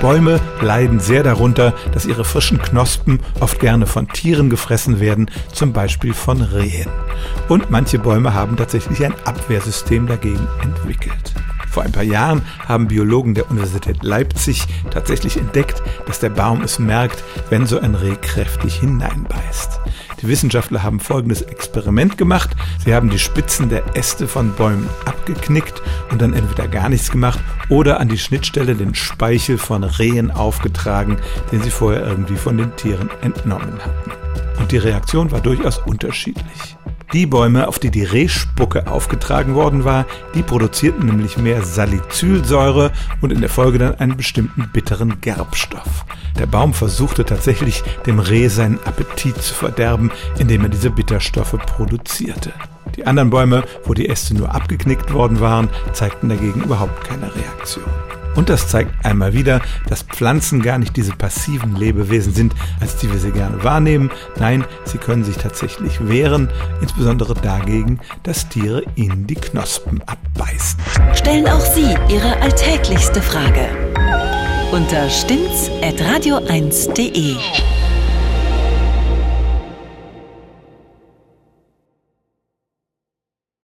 [0.00, 5.72] Bäume leiden sehr darunter, dass ihre frischen Knospen oft gerne von Tieren gefressen werden, zum
[5.72, 6.88] Beispiel von Rehen.
[7.48, 11.34] Und manche Bäume haben tatsächlich ein Abwehrsystem dagegen entwickelt.
[11.68, 16.78] Vor ein paar Jahren haben Biologen der Universität Leipzig tatsächlich entdeckt, dass der Baum es
[16.78, 19.80] merkt, wenn so ein Reh kräftig hineinbeißt.
[20.20, 22.50] Die Wissenschaftler haben folgendes Experiment gemacht.
[22.84, 25.80] Sie haben die Spitzen der Äste von Bäumen abgeknickt
[26.10, 31.18] und dann entweder gar nichts gemacht oder an die Schnittstelle den Speichel von Rehen aufgetragen,
[31.52, 34.12] den sie vorher irgendwie von den Tieren entnommen hatten.
[34.58, 36.76] Und die Reaktion war durchaus unterschiedlich.
[37.14, 43.32] Die Bäume, auf die die Rehspucke aufgetragen worden war, die produzierten nämlich mehr Salicylsäure und
[43.32, 46.04] in der Folge dann einen bestimmten bitteren Gerbstoff.
[46.38, 52.52] Der Baum versuchte tatsächlich, dem Reh seinen Appetit zu verderben, indem er diese Bitterstoffe produzierte.
[52.98, 57.84] Die anderen Bäume, wo die Äste nur abgeknickt worden waren, zeigten dagegen überhaupt keine Reaktion.
[58.34, 63.08] Und das zeigt einmal wieder, dass Pflanzen gar nicht diese passiven Lebewesen sind, als die
[63.08, 64.10] wir sie gerne wahrnehmen.
[64.40, 66.48] Nein, sie können sich tatsächlich wehren,
[66.80, 70.80] insbesondere dagegen, dass Tiere ihnen die Knospen abbeißen.
[71.14, 73.68] Stellen auch Sie Ihre alltäglichste Frage
[74.72, 77.36] unter stimmt's at radio1.de.